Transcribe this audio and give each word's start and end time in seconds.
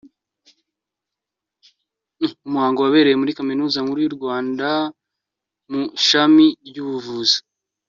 Umuhango 2.47 2.79
wabereye 2.85 3.15
muri 3.19 3.35
Kaminuza 3.37 3.77
Nkuru 3.83 3.99
y’u 4.05 4.15
Rwanda 4.17 4.69
mu 5.71 5.81
Ishami 5.99 6.45
ry’Ubuvuzi. 6.67 7.37